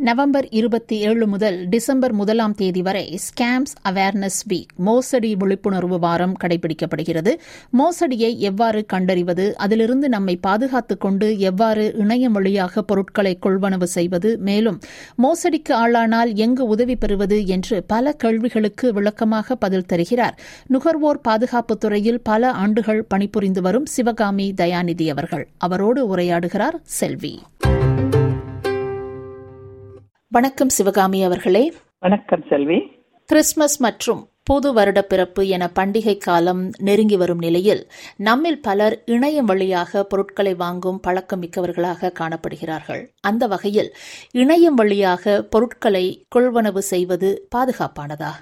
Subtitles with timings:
[0.00, 7.34] November இருபத்தி ஏழு முதல் டிசம்பர் முதலாம் தேதி வரை ஸ்கேம்ஸ் அவேர்னஸ் வீக் மோசடி விழிப்புணர்வு வாரம் கடைபிடிக்கப்படுகிறது.
[7.70, 14.80] மோசடியை எவ்வாறு கண்டறிவது அதிலிருந்து நம்மை பாதுகாத்துக் கொண்டு எவ்வாறு இணையம் வழியாக பொருட்களை கொள்வனவு செய்வது மேலும்
[15.14, 20.38] மோசடிக்கு ஆளானால் எங்கு உதவி பெறுவது என்று பல கேள்விகளுக்கு விளக்கமாக பதில் தருகிறார்.
[20.66, 25.48] நுகர்வோர் பாதுகாப்புத் துறையில் பல ஆண்டுகள் பணிபுரிந்து வரும் சிவகாமி தயாநிதி அவர்கள்.
[25.58, 27.40] அவரோடு உரையாடுகிறார் செல்வி.
[30.32, 31.72] வணக்கம் சிவகாமி அவர்களே.
[31.98, 32.76] வணக்கம் செல்வி.
[33.24, 40.04] கிறிஸ்துமஸ் மற்றும் புது வருட பிறப்பு என பண்டிகை காலம் நெருங்கி வரும் நிலையில் நம்மில் பலர் இணையம் வழியாக
[40.04, 43.02] பொருட்களை வாங்கும் பழக்கம் மிக்கவர்களாக காணப்படுகிறார்கள்.
[43.20, 43.90] அந்த வகையில்
[44.34, 48.32] இணையம் வழியாக பொருட்களை கொள்வனவு செய்வது பாதுகாப்பானதா?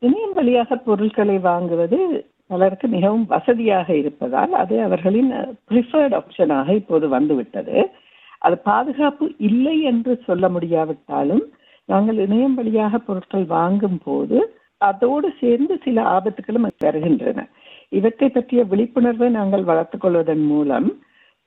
[0.00, 5.30] இணையம் வழியாக பொருட்களை வாங்குவது பலருக்கு மிகவும் வசதியாக இருப்பதால் அது அவர்களின்
[5.70, 7.90] ப்ரிஃபர்ட் ஆப்ஷனாக இப்போது வந்துவிட்டது.
[8.38, 11.44] அது பாதுகாப்பு இல்லை என்று சொல்ல முடியாவிட்டாலும்
[11.84, 14.38] நாங்கள் இணையம் வழியாக பொருட்கள் வாங்கும் போது
[14.80, 17.48] அதோடு சேர்ந்து சில ஆபத்துகளும் வருகின்றன.
[17.88, 20.88] இவற்றை பற்றிய விழிப்புணர்வை நாங்கள் வளர்த்துக் கொள்வதன் மூலம்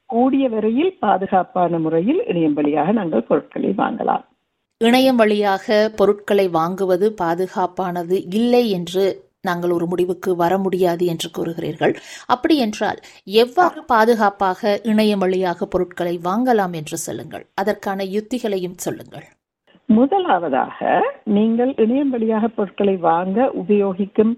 [0.05, 4.23] கூடிய வரையில் பாதுகாப்பான முறையில் இணையம் வழியாக நாங்கள் பொருட்களை வாங்கலாம்.
[4.81, 9.05] இணையம் வழியாக பொருட்களை வாங்குவது பாதுகாப்பானது இல்லை என்று
[9.47, 11.93] நாங்கள் ஒரு முடிவுக்கு வர முடியாது என்று கூறுகிறீர்கள்.
[12.33, 12.99] அப்படி என்றால்
[13.43, 17.45] எவ்வாறு பாதுகாப்பாக இணையம் வழியாக பொருட்களை வாங்கலாம் என்று சொல்லுங்கள்.
[17.61, 19.27] அதற்கான யுத்திகளையும் சொல்லுங்கள்.
[19.89, 20.79] முதலாவதாக
[21.37, 24.33] நீங்கள் இணையம் வழியாக பொருட்களை வாங்க உபயோகிக்கும்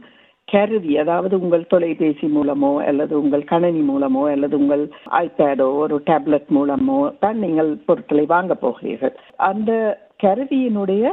[0.48, 4.84] கருவி அதாவது உங்கள் தொலைபேசி மூலமோ அல்லது உங்கள் கணனி மூலமோ அல்லது உங்கள்
[5.20, 9.14] ஐபேடோ ஒரு டேப்லெட் மூலமோ தான் நீங்கள் பொருட்களை வாங்க போகிறீர்கள்.
[9.50, 9.72] அந்த
[10.24, 11.04] கருவியினுடைய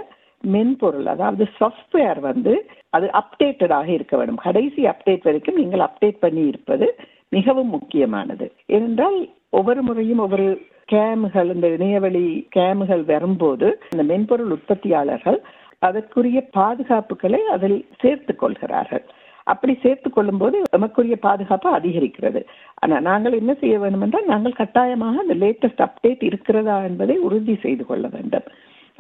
[0.44, 2.53] மென்பொருள் அதாவது சாஃப்ட்வேர் வந்து
[2.91, 4.36] அது அப்டேட்டடாக இருக்க வேண்டும்.
[4.36, 6.86] கடைசி அப்டேட் வரைக்கும் நீங்கள் அப்டேட் பண்ணி இருப்பது
[7.28, 8.53] மிகவும் முக்கியமானது.
[8.67, 10.48] ஏனென்றால் ஒவ்வொரு முறையும் ஒவ்வொரு
[10.92, 15.39] கேமுகள் இந்த இணையவழி கேமுகள் வரும்போது அந்த மென்பொருள் உற்பத்தியாளர்கள்
[15.79, 19.05] அதற்குரிய பாதுகாப்புகளை அதில் சேர்த்துக் கொள்கிறார்கள்.
[19.45, 22.41] அப்படி சேர்த்துக் கொள்ளும் போது நமக்குரிய பாதுகாப்பு அதிகரிக்கிறது.
[22.74, 27.86] ஆனால் நாங்கள் என்ன செய்ய வேண்டும் என்றால் நாங்கள் கட்டாயமாக அந்த லேட்டஸ்ட் அப்டேட் இருக்கிறதா என்பதை உறுதி செய்து
[27.86, 28.48] கொள்ள வேண்டும்.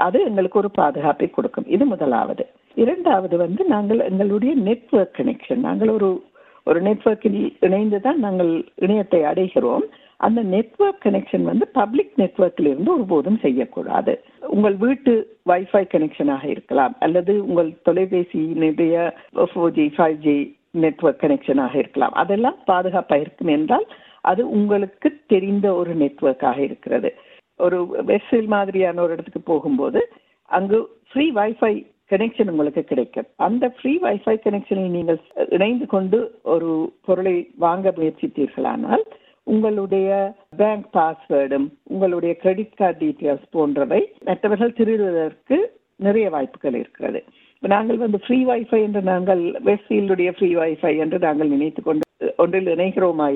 [0.06, 1.68] அது எங்களுக்கு ஒரு பாதுகாப்பை கொடுக்கும்.
[1.76, 2.44] இது முதலாவது.
[2.74, 6.10] இரண்டாவது வந்து நாங்கள் எங்களுடைய நெட்ஒர்க் கனெக்ஷன் நாங்கள் ஒரு
[6.64, 9.86] ஒரு நெட்ஒர்க்கில் இணைந்து தான் நாங்கள் இணையத்தை அடைகிறோம்.
[10.16, 14.14] அந்த நெட்ஒர்க் கனெக்ஷன் வந்து பப்ளிக் நெட்ஒர்க்கில் இருந்து ஒருபோதும் செய்யக்கூடாது.
[14.56, 15.12] உங்கள் வீட்டு
[15.46, 16.94] வைஃபை கனெக்ஷனாக இருக்கலாம்.
[17.00, 18.96] அல்லது உங்கள் தொலைபேசியினுடைய
[19.50, 20.36] four G five G
[20.80, 22.16] network கனெக்ஷனாக இருக்கலாம்.
[22.24, 23.86] அதெல்லாம் பாதுகாப்பாக இருக்கும் என்றால்
[24.30, 27.10] அது உங்களுக்கு தெரிந்த ஒரு நெட்ஒர்க்காக இருக்கிறது.
[27.66, 27.78] ஒரு
[28.10, 30.00] வெஸ்ஸில் மாதிரியான ஒரு இடத்துக்கு போகும்போது
[30.58, 30.78] அங்கு
[31.10, 31.72] ஃப்ரீ வைஃபை
[32.12, 33.28] கனெக்ஷன் உங்களுக்கு கிடைக்கும்.
[33.46, 35.18] அந்த ஃப்ரீ வைஃபை கனெக்ஷனை நீங்கள்
[35.56, 36.18] இணைந்து கொண்டு
[36.52, 36.70] ஒரு
[37.06, 39.04] பொருளை வாங்க முயற்சித்தீர்களானால்
[39.46, 40.08] உங்களுடைய
[40.60, 45.58] பேங்க் பாஸ்வேர்டும் உங்களுடைய கிரெடிட் கார்டு டீட்டெயில்ஸ் போன்றவை மற்றவர்கள் திருடுவதற்கு
[46.06, 47.20] நிறைய வாய்ப்புகள் இருக்கிறது.
[47.62, 52.04] நாங்கள் வந்து ஃப்ரீ வைஃபை என்று நாங்கள் வெஸ்ட்ஃபீல்டுடைய ஃப்ரீ வைஃபை என்று நாங்கள் நினைத்து கொண்டு
[52.42, 53.26] ஒன்றில் இணைகிறோமா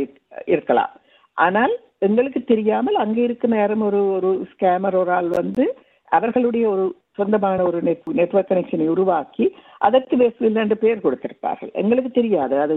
[0.52, 0.92] இருக்கலாம்.
[1.38, 1.74] ஆனால்
[2.06, 5.64] எங்களுக்கு தெரியாமல் அங்கே இருக்க நேரம் ஒரு ஒரு ஸ்கேமர் ஒரு ஆள் வந்து
[6.12, 6.84] அவர்களுடைய ஒரு
[7.16, 9.46] சொந்தமான ஒரு நெட் நெட்ஒர்க் கனெக்ஷனை உருவாக்கி
[9.86, 11.70] அதற்கு வெஸ்வில் என்று பெயர் கொடுத்திருப்பார்கள்.
[11.72, 12.54] எங்களுக்கு தெரியாது.
[12.60, 12.76] அது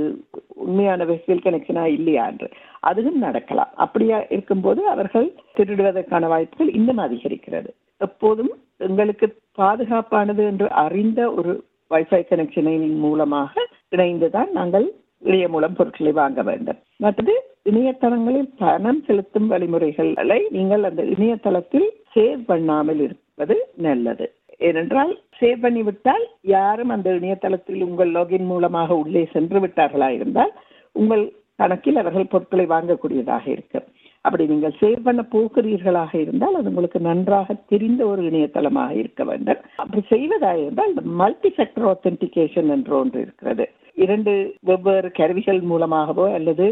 [0.65, 2.47] உண்மையான வெஸ்வில் கனெக்ஷனா இல்லையா என்று.
[2.89, 3.71] அதுவும் நடக்கலாம்.
[3.75, 7.71] அப்படியா இருக்கும்போது அவர்கள் திருடுவதற்கான வாய்ப்புகள் இன்னும் அதிகரிக்கிறது.
[7.97, 8.51] எப்போதும்
[8.89, 9.27] எங்களுக்கு
[9.61, 11.53] பாதுகாப்பானது என்று அறிந்த ஒரு
[11.93, 13.53] வைஃபை கனெக்ஷனின் மூலமாக
[13.95, 14.87] இணைந்துதான் நாங்கள்
[15.29, 16.79] இணைய மூலம் பொருட்களை வாங்க வேண்டும்.
[16.97, 24.25] மற்றது இணையதளங்களில் பணம் செலுத்தும் வழிமுறைகளை நீங்கள் அந்த இணையதளத்தில் சேவ் பண்ணாமல் இருப்பது நல்லது.
[24.57, 30.53] ஏனென்றால் சேவ் பண்ணிவிட்டால் யாரும் அந்த இணையதளத்தில் உங்கள் லாகின் மூலமாக உள்ளே சென்று விட்டார்களா இருந்தால்
[30.91, 31.23] உங்கள்
[31.55, 33.87] கணக்கில் அவர்கள் பொருட்களை வாங்கக்கூடியதாக இருக்கும்.
[34.25, 39.59] அப்படி நீங்கள் சேவ் பண்ண போகிறீர்களாக இருந்தால் அது உங்களுக்கு நன்றாக தெரிந்த ஒரு இணையதளமாக இருக்க வேண்டும்.
[39.81, 43.65] அப்படி செய்வதாக இருந்தால் மல்டி ஃபேக்டர் ஆத்தென்டிகேஷன் என்று ஒன்று இருக்கிறது.
[44.05, 44.33] இரண்டு
[44.69, 46.65] வெவ்வேறு கருவிகள் மூலமாகவோ அல்லது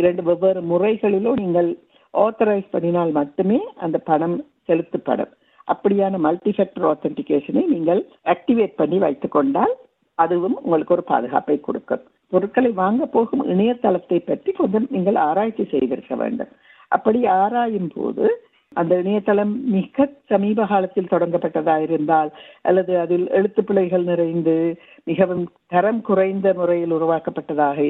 [0.00, 1.70] இரண்டு வெவ்வேறு முறைகளிலோ நீங்கள்
[2.14, 5.32] ஆத்தரைஸ் பண்ணினால் மட்டுமே அந்த பணம் செலுத்தப்படும்.
[5.68, 8.00] அப்படியான மல்டி ஃபேக்டர் ஆத்தென்டிகேஷனை நீங்கள்
[8.34, 9.74] ஆக்டிவேட் பண்ணி வைத்துக்கொண்டால்
[10.18, 12.02] அதுவும் உங்களுக்கு ஒரு பாதுகாப்பை கொடுக்கும்.
[12.32, 16.50] பொருட்களை வாங்க போகும் இணையதளத்தை பற்றி கொஞ்சம் நீங்கள் ஆராய்ச்சி செய்திருக்க வேண்டும்.
[16.90, 18.24] அப்படி ஆராயும் போது
[18.76, 22.30] அந்த இணையதளம் மிக சமீப காலத்தில் தொடங்கப்பட்டதா இருந்தால்
[22.62, 24.54] அல்லது அதில் எழுத்து பிழைகள் நிறைந்து
[25.04, 27.86] மிகவும் தரம் குறைந்த முறையில் உருவாக்கப்பட்டதாக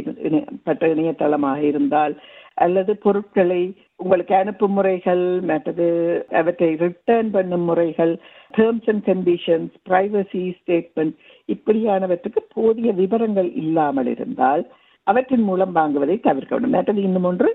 [0.64, 2.14] பட்ட இணையதளமாக இருந்தால்
[2.56, 3.61] அல்லது பொருட்களை
[3.97, 5.88] உங்களுக்கு அனுப்பும் முறைகள் மற்றது
[6.32, 8.12] அவற்றை ரிட்டர்ன் பண்ணும் முறைகள்
[8.55, 11.17] terms and conditions privacy statement
[11.49, 14.64] இப்படியானவற்றுக்கு போதிய விவரங்கள் இல்லாமல் இருந்தால்
[15.06, 17.50] அவற்றின் மூலம் வாங்குவதை தவிர்க்க வேண்டும் மற்றது இன்னும் ஒன்று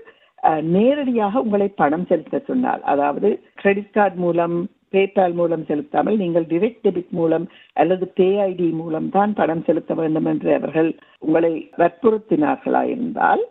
[0.60, 4.56] நேரடியாக உங்களை பணம் செலுத்த சொன்னால் அதாவது கிரெடிட் கார்டு மூலம்
[4.92, 10.50] பேபால் மூலம் செலுத்தாமல் நீங்கள் டிரெக்ட் டெபிட் மூலம் அல்லது பேஐடி மூலம் தான் பணம் செலுத்த வேண்டும் என்று
[10.54, 13.42] அவர்கள் உங்களை வற்புறுத்தினார்களா இருந்தால்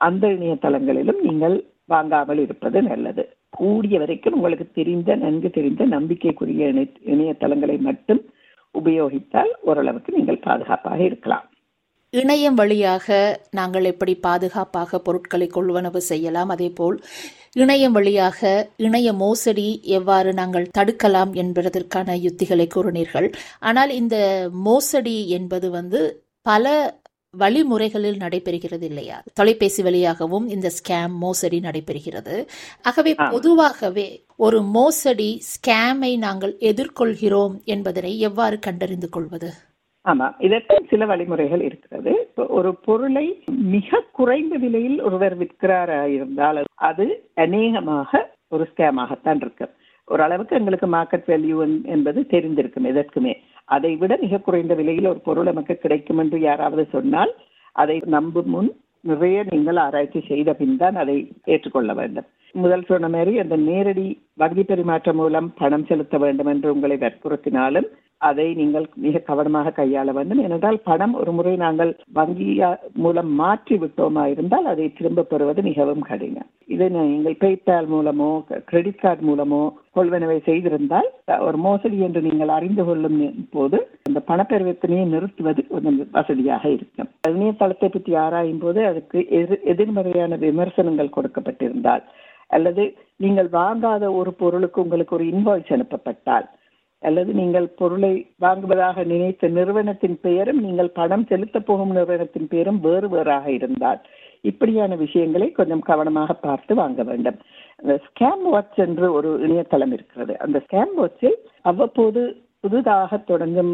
[0.00, 1.56] அந்த இணையதளங்களிலும் நீங்கள்
[1.86, 3.22] வாங்காமல் இருப்பது நல்லது.
[3.50, 8.20] கூடிய வரைக்கும் உங்களுக்கு தெரிந்த நன்கு தெரிந்த நம்பிக்கைக்குரிய இணை இணையதளங்களை மட்டும்
[8.74, 11.46] உபயோகித்தால் ஓரளவுக்கு நீங்கள் பாதுகாப்பாக இருக்கலாம்.
[12.12, 13.06] இணையம் வழியாக
[13.50, 16.48] நாங்கள் எப்படி பாதுகாப்பாக பொருட்களை கொள்வனவு செய்யலாம்?
[16.48, 17.04] அதேபோல்
[17.56, 23.32] இணையம் வழியாக இணைய மோசடி எவ்வாறு நாங்கள் தடுக்கலாம் என்பதற்கான யுத்திகளை கூறினீர்கள்.
[23.58, 24.16] ஆனால் இந்த
[24.52, 26.00] மோசடி என்பது வந்து
[26.42, 26.66] பல
[27.38, 29.22] வழிமுறைகளில் நடைபெறுகிறது இல்லையா?
[29.34, 32.46] தொலைபேசி வழியாகவும் இந்த ஸ்கேம் மோசடி நடைபெறுகிறது.
[32.82, 33.14] ஆகவே.
[33.14, 39.50] பொதுவாகவே ஒரு மோசடி ஸ்கேமை நாங்கள் எதிர்கொள்கிறோம் என்பதனை எவ்வாறு கண்டறிந்து கொள்வது?
[40.04, 42.12] ஆமா இதற்கும் சில வழிமுறைகள் இருக்கிறது.
[42.58, 43.26] ஒரு பொருளை
[43.74, 46.60] மிக குறைந்த விலையில் ஒருவர் விற்கிறாரா இருந்தால்
[46.90, 47.06] அது
[47.44, 48.20] அநேகமாக
[48.54, 49.66] ஒரு ஸ்கேமாகத்தான் இருக்கு.
[50.08, 51.56] ஓரளவுக்கு எங்களுக்கு மார்க்கெட் வேல்யூ
[51.94, 53.34] என்பது தெரிந்திருக்கும் எதற்குமே.
[53.68, 57.32] அதை விட மிக குறைந்த விலையில் ஒரு பொருள் நமக்கு கிடைக்கும் என்று யாராவது சொன்னால்
[57.76, 58.70] அதை நம்பும் முன்
[59.04, 61.16] நிறைய நீங்கள் ஆராய்ச்சி செய்த பின் தான் அதை
[61.52, 62.26] ஏற்றுக்கொள்ள வேண்டும்.
[62.54, 64.06] முதல் சொன்ன மாதிரி அந்த நேரடி
[64.42, 67.88] வங்கி பரிமாற்றம் மூலம் பணம் செலுத்த வேண்டும் என்று உங்களை வற்புறுத்தினாலும்
[68.20, 70.40] அதை நீங்கள் மிக கவனமாக கையாள வேண்டும்.
[70.44, 72.48] ஏனென்றால் பணம் ஒரு முறை நாங்கள் வங்கி
[73.04, 76.48] மூலம் மாற்றி விட்டோமா இருந்தால் அதை திரும்ப பெறுவது மிகவும் கடினம்.
[76.74, 78.30] இதை நீங்கள் பேபால் மூலமோ
[78.70, 79.62] கிரெடிட் கார்டு மூலமோ
[79.96, 81.08] கொள்வனவை செய்திருந்தால்
[81.46, 83.20] ஒரு மோசடி என்று நீங்கள் அறிந்து கொள்ளும்
[83.56, 83.78] போது
[84.08, 87.10] அந்த பணப்பரிவர்த்தனையை நிறுத்துவது கொஞ்சம் வசதியாக இருக்கும்.
[87.30, 92.04] இணையதளத்தை பற்றி ஆராயும் போது அதுக்கு எதிர் எதிர்மறையான விமர்சனங்கள் கொடுக்கப்பட்டிருந்தால்
[92.56, 92.84] அல்லது
[93.24, 96.46] நீங்கள் வாங்காத ஒரு பொருளுக்கு உங்களுக்கு ஒரு இன்வாய்ஸ் அனுப்பப்பட்டால்
[97.02, 103.46] அல்லது நீங்கள் பொருளை வாங்குவதாக நினைத்த நிறுவனத்தின் பெயரும் நீங்கள் பணம் செலுத்த போகும் நிறுவனத்தின் பெயரும் வேறு வேறாக
[103.50, 104.00] இருந்தால்
[104.40, 107.38] இப்படியான விஷயங்களை கொஞ்சம் கவனமாக பார்த்து வாங்க வேண்டும்.
[107.76, 110.38] அந்த ஸ்கேம் வாட்ச் என்று ஒரு இணையதளம் இருக்கிறது.
[110.38, 112.22] அந்த ஸ்கேம் வாட்சில் அவ்வப்போது
[112.60, 113.72] புதிதாக தொடங்கும்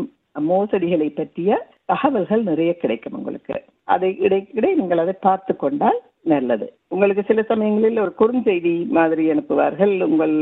[0.48, 1.50] மோசடிகளை பற்றிய
[1.84, 3.56] தகவல்கள் நிறைய கிடைக்கும் உங்களுக்கு.
[3.84, 6.00] அதை இடைக்கிடை நீங்கள் அதை பார்த்து கொண்டால்
[6.32, 6.66] நல்லது.
[6.92, 9.94] உங்களுக்கு சில சமயங்களில் ஒரு குறுஞ்செய்தி மாதிரி அனுப்புவார்கள்.
[10.08, 10.36] உங்கள்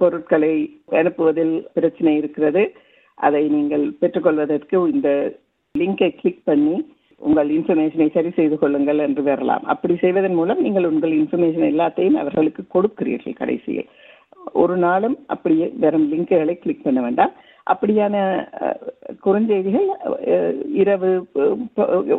[0.00, 0.52] பொருட்களை
[1.00, 2.62] அனுப்புவதில் பிரச்சனை இருக்கிறது.
[3.18, 5.10] அதை நீங்கள் பெற்றுக்கொள்வதற்கு இந்த
[5.74, 6.76] லிங்கை கிளிக் பண்ணி
[7.28, 9.64] உங்கள் இன்ஃபர்மேஷனை சரி செய்து கொள்ளுங்கள் என்று வரலாம்.
[9.72, 13.88] அப்படி செய்வதன் மூலம் நீங்கள் உங்கள் இன்ஃபர்மேஷன் எல்லாத்தையும் அவர்களுக்கு கொடுக்கிறீர்கள் கடைசியில்.
[14.62, 17.32] ஒரு நாளும் அப்படியே வெறும் லிங்குகளை கிளிக் பண்ண வேண்டாம்.
[17.72, 18.16] அப்படியான
[19.24, 19.88] குறுஞ்செய்திகள்
[20.82, 21.10] இரவு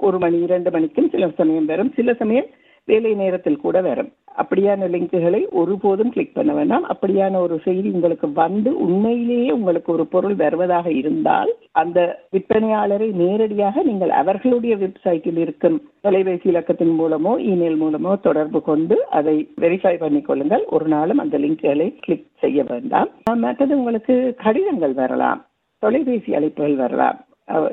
[0.08, 1.94] ஒரு மணி இரண்டு மணிக்கும் சில சமயம் வரும்.
[2.00, 2.50] சில சமயம்
[2.90, 6.86] வேலை நேரத்தில் கூட வரும் அப்படியான லிங்குகளை ஒருபோதும் கிளிக் பண்ண வேண்டாம்.
[6.92, 11.52] அப்படியான ஒரு செய்தி உங்களுக்கு வந்து உண்மையிலேயே உங்களுக்கு ஒரு பொருள் வருவதாக இருந்தால்
[11.82, 12.00] அந்த
[12.34, 19.96] விற்பனையாளரை நேரடியாக நீங்கள் அவர்களுடைய வெப்சைட்டில் இருக்கும் தொலைபேசி இலக்கத்தின் மூலமோ இமெயில் மூலமோ தொடர்பு கொண்டு அதை வெரிஃபை
[20.04, 20.64] பண்ணி கொள்ளுங்கள்.
[20.76, 23.10] ஒரு நாளும் அந்த லிங்குகளை கிளிக் செய்ய வேண்டாம்.
[23.46, 25.42] மற்றது உங்களுக்கு கடிதங்கள் வரலாம்
[25.84, 27.20] தொலைபேசி அழைப்புகள் வரலாம்.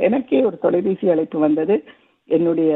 [0.08, 1.76] எனக்கே ஒரு தொலைபேசி அழைப்பு வந்தது.
[2.28, 2.74] என்னுடைய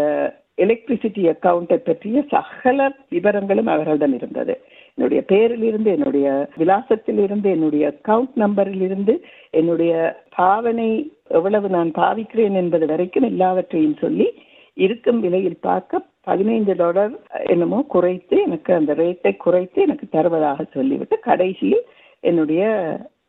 [0.65, 4.55] எலக்ட்ரிசிட்டி அக்கவுண்டை பற்றிய சகல விவரங்களும் அவர்களிடம் இருந்தது.
[4.95, 6.27] என்னுடைய பேரிலிருந்து என்னுடைய
[6.59, 9.15] விலாசத்திலிருந்து என்னுடைய அக்கவுண்ட் நம்பரிலிருந்து
[9.51, 9.93] என்னுடைய
[10.37, 10.91] பாவனை
[11.29, 14.29] எவ்வளவு நான் பாவிக்கிறேன் என்பது வரைக்கும் எல்லாவற்றையும் சொல்லி
[14.77, 17.15] இருக்கும் விலையில் பார்க்க பதினைந்து டாலர்
[17.45, 21.83] என்னமோ குறைத்து எனக்கு அந்த ரேட்டை குறைத்து எனக்கு தருவதாக சொல்லிவிட்டு கடைசியில்
[22.25, 22.63] என்னுடைய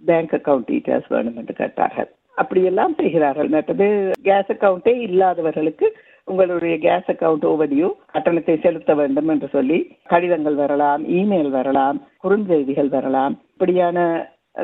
[0.05, 2.09] பேங்க் அக்கவுண்ட் டீட்டெயில்ஸ் வேணும் என்று கேட்டார்கள்.
[2.35, 3.49] அப்படியெல்லாம் செய்கிறார்கள்.
[3.49, 3.87] மற்றது
[4.23, 5.87] கேஸ் அக்கவுண்டே இல்லாதவர்களுக்கு
[6.31, 9.79] உங்களுடைய கேஸ் அக்கவுண்ட் ஓவடியூ கட்டணத்தை செலுத்த வேண்டும் என்று சொல்லி
[10.11, 13.35] கடிதங்கள் வரலாம் இமெயில் வரலாம் குறுஞ்செய்திகள் வரலாம்.
[13.53, 14.05] இப்படியான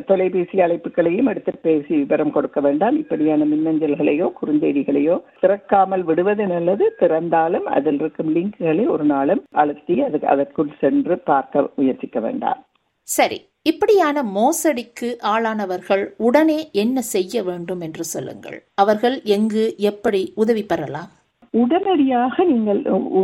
[0.08, 2.96] தொலைபேசி அழைப்புகளையும் எடுத்து பேசி விவரம் கொடுக்க வேண்டாம்.
[2.98, 6.86] இப்படியான மின்னஞ்சல்களையோ குறுஞ்செய்திகளையோ திறக்காமல் விடுவது நல்லது.
[7.02, 12.60] திறந்தாலும் அதில் இருக்கும் லிங்க்குகளை ஒரு நாளும் அழுத்தி அதுக்கு அதற்குள் சென்று பார்க்க முயற்சிக்க வேண்டாம்.
[13.08, 13.40] சரி.
[13.62, 18.60] இப்படியான மோசடிக்கு ஆளானவர்கள் உடனே என்ன செய்ய வேண்டும் என்று சொல்லுங்கள்.
[18.76, 21.10] அவர்கள் எங்கு எப்படி உதவி பெறலாம்?
[21.54, 22.80] உடனடியாக நீங்கள்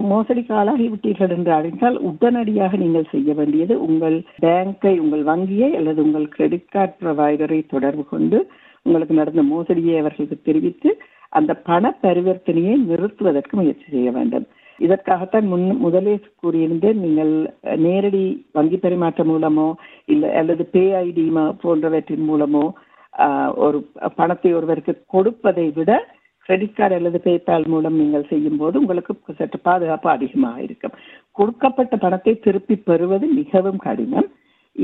[0.10, 6.27] மோசடிக்கு ஆளாகி விட்டீர்கள் என்று அறிந்தால் உடனடியாக நீங்கள் செய்ய வேண்டியது உங்கள் பேங்கை உங்கள் வங்கியை அல்லது உங்கள்
[6.30, 8.39] கிரெடிட் கார்டு ப்ரொவைடரை தொடர்பு கொண்டு
[8.86, 10.89] உங்களுக்கு நடந்த மோசடியை அவர்களுக்கு தெரிவித்து
[11.34, 14.46] அந்த பண பரிவர்த்தனையை நிறுத்துவதற்கு முயற்சி செய்ய வேண்டும்.
[14.80, 17.32] இதற்காகத்தான் முன் முதலே கூறியிருந்தேன் நீங்கள்
[17.80, 19.68] நேரடி வங்கி பரிமாற்றம் மூலமோ
[20.08, 21.25] இல்லை அல்லது பே ஐடி
[21.62, 22.65] போன்றவற்றின் மூலமோ
[23.13, 23.77] ஆஹ், ஒரு
[24.15, 25.92] பணத்தை ஒருவருக்கு கொடுப்பதை விட
[26.48, 30.96] கிரெடிட் கார்டு அல்லது பேபால் மூலம் நீங்கள் செய்யும் போது உங்களுக்கு சற்று பாதுகாப்பு அதிகமாக இருக்கும்.
[31.38, 34.28] கொடுக்கப்பட்ட பணத்தை திருப்பி பெறுவது மிகவும் கடினம்.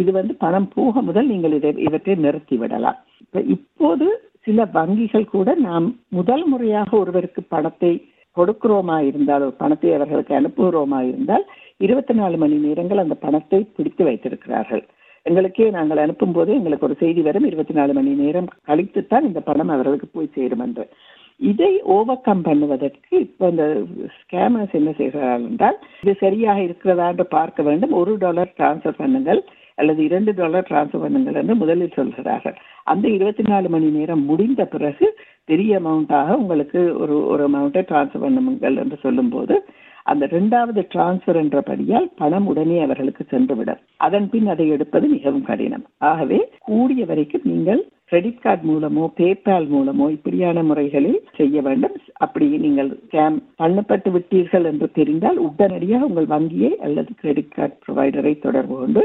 [0.02, 3.00] இது வந்து பணம் போக முதல் நீங்கள் இதை இவற்றை நிறுத்தி விடலாம்.
[3.56, 4.08] இப்போது
[4.46, 5.88] சில வங்கிகள் கூட நாம்
[6.18, 7.92] முதல் முறையாக ஒருவருக்கு பணத்தை
[8.38, 11.46] கொடுக்கிறோமா இருந்தால் பணத்தை அவர்களுக்கு அனுப்புகிறோமா இருந்தால்
[11.86, 14.84] இருபத்தி நாலு மணி நேரங்கள் அந்த பணத்தை பிடித்து வைத்திருக்கிறார்கள்.
[15.26, 19.40] எங்களுக்கே நாங்கள் அனுப்பும் போது எங்களுக்கு ஒரு செய்தி வரும் இருபத்தி நாலு மணி நேரம் கழித்து தான் இந்த
[19.50, 20.86] பணம் அவர்களுக்கு போய் சேரும் என்று.
[21.40, 23.66] இதை ஓவர் கம் பண்ணுவதற்கு இப்ப இந்த
[24.20, 27.94] ஸ்கேமர்ஸ் என்ன செய்கிறார்கள் என்றால் இது சரியாக இருக்கிறதா என்று பார்க்க வேண்டும்.
[28.02, 29.42] ஒரு டாலர் டிரான்ஸ்ஃபர் பண்ணுங்கள்
[29.82, 32.58] அல்லது இரண்டு டாலர் டிரான்ஸ்ஃபர் பண்ணுங்கள் என்று முதலில் சொல்கிறார்கள்.
[32.84, 35.08] அந்த இருபத்தி நாலு மணி நேரம் முடிந்த பிறகு
[35.52, 39.56] பெரிய அமௌண்ட்டாக உங்களுக்கு ஒரு ஒரு அமௌண்ட்டை டிரான்ஸ்ஃபர் பண்ணுங்கள் என்று சொல்லும்போது
[40.12, 43.82] அந்த இரண்டாவது டிரான்ஸ்ஃபர் என்றபடியால் பணம் உடனே அவர்களுக்கு சென்றுவிடும்.
[44.06, 45.86] அதன் பின் அதை எடுப்பது மிகவும் கடினம்.
[46.12, 51.96] ஆகவே கூடிய வரைக்கும் நீங்கள் கிரெடிட் கார்டு மூலமோ பேபால் மூலமோ இப்படியான முறைகளில் செய்ய வேண்டும்.
[52.26, 58.76] அப்படி நீங்கள் ஸ்கேம் பண்ணப்பட்டு விட்டீர்கள் என்று தெரிந்தால் உடனடியாக உங்கள் வங்கியை அல்லது கிரெடிட் கார்டு ப்ரொவைடரை தொடர்பு
[58.80, 59.04] கொண்டு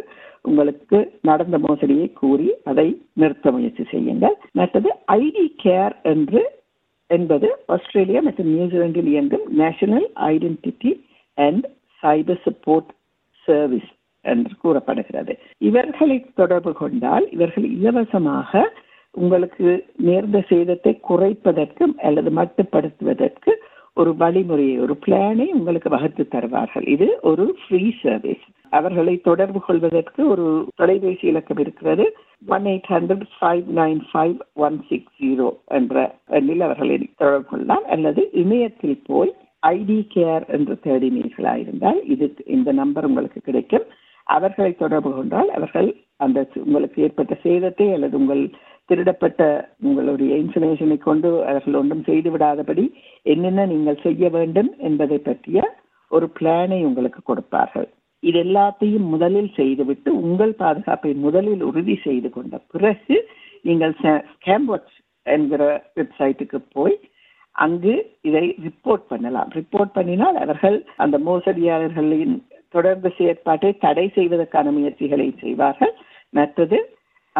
[0.49, 0.99] உங்களுக்கு
[1.31, 2.87] நடந்த மோசடியை கூறி அதை
[3.21, 4.37] நிறுத்த முயற்சி செய்யுங்கள்.
[4.61, 6.43] மற்றது ஐடி கேர் என்று
[7.11, 10.93] என்பது ஆஸ்திரேலியா மற்றும் நியூசிலாந்தில் இயங்கும் National Identity
[11.39, 11.67] and
[12.03, 12.91] Cyber Support
[13.49, 13.91] Service
[14.25, 15.33] என்று கூறப்படுகிறது.
[15.69, 18.63] இவர்களை தொடர்பு கொண்டால் இவர்கள் இலவசமாக
[19.23, 19.69] உங்களுக்கு
[20.09, 23.53] நேர்ந்த சேதத்தை குறைப்பதற்கு அல்லது மட்டுப்படுத்துவதற்கு
[24.01, 26.87] ஒரு வழிமுறையை ஒரு பிளானை உங்களுக்கு வகுத்து தருவார்கள்.
[26.95, 28.45] இது ஒரு ஃப்ரீ சர்வீஸ்
[28.79, 30.47] அவர்களை தொடர்பு கொள்வதற்கு ஒரு
[30.81, 32.05] தொலைபேசி இலக்கம் இருக்கிறது.
[32.55, 36.05] One eight hundred five nine five one six zero என்ற
[36.39, 37.85] எண்ணில் அவர்களை தொடர்பு கொள்ளலாம்.
[37.97, 39.33] அல்லது இணையத்தில் போய்
[39.75, 43.87] ஐடி கேர் என்று தேடினீர்களா இருந்தால் இது இந்த நம்பர் உங்களுக்கு கிடைக்கும்.
[44.27, 45.89] அவர்களை தொடர்பு கொண்டால் அவர்கள்
[46.25, 48.43] அந்த உங்களுக்கு ஏற்பட்ட சேதத்தை அல்லது உங்கள்
[48.91, 49.43] திருடப்பட்ட
[49.81, 52.85] உங்களுடைய இன்ஃபர்மேஷனை கொண்டு அவர்கள் ஒன்றும் செய்து விடாதபடி
[53.23, 55.61] என்னென்ன நீங்கள் செய்ய வேண்டும் என்பதை பற்றிய
[56.11, 57.89] ஒரு பிளானை உங்களுக்கு கொடுப்பார்கள்.
[58.23, 63.17] இது எல்லாத்தையும் முதலில் செய்துவிட்டு உங்கள் பாதுகாப்பை முதலில் உறுதி செய்து கொண்ட பிறகு
[63.63, 64.95] நீங்கள் ஸ்கேம்வாட்ச்
[65.27, 65.63] என்கிற
[65.97, 66.97] வெப்சைட்டுக்கு போய்
[67.57, 69.51] அங்கு இதை ரிப்போர்ட் பண்ணலாம்.
[69.59, 72.35] ரிப்போர்ட் பண்ணினால் அவர்கள் அந்த மோசடியாளர்களின்
[72.71, 75.95] தொடர்பு செயற்பாட்டை தடை செய்வதற்கான முயற்சிகளை செய்வார்கள்.
[76.33, 76.79] மற்றது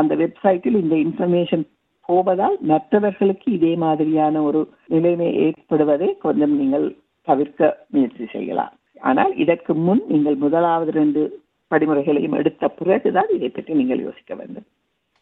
[0.01, 1.65] அந்த வெப்சைட்டில் இந்த இன்ஃபர்மேஷன்
[2.09, 4.61] போவதால் மற்றவர்களுக்கு இதே மாதிரியான ஒரு
[4.95, 6.87] நிலைமை ஏற்படுவதை கொஞ்சம் நீங்கள்
[7.29, 8.73] தவிர்க்க முயற்சி செய்யலாம்.
[9.01, 11.23] ஆனால் இதற்கு முன் நீங்கள் முதலாவது ரெண்டு
[11.71, 14.67] படிமுறைகளையும் எடுத்த பிறகுதான் இதை பற்றி நீங்கள் யோசிக்க வேண்டும்.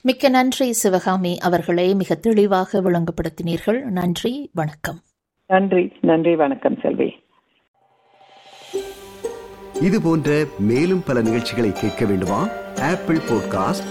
[0.05, 3.81] மிக்க நன்றி சிவகாமி அவர்களை மிக தெளிவாக விளங்கப்படுத்தினீர்கள்.
[3.99, 4.99] நன்றி வணக்கம்.
[5.51, 7.09] நன்றி நன்றி வணக்கம் செல்வி.
[9.89, 10.31] இது போன்ற
[10.71, 12.41] மேலும் பல நிகழ்ச்சிகளை கேட்க வேண்டுமா?
[12.91, 13.91] Apple podcast